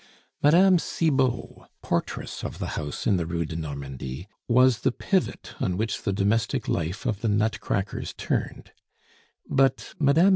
[0.41, 0.77] Mme.
[0.79, 6.01] Cibot, portress of the house in the Rue de Normandie, was the pivot on which
[6.01, 8.71] the domestic life of the nutcrackers turned;
[9.47, 10.29] but Mme.